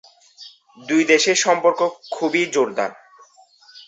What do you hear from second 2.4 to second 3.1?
জোরদার।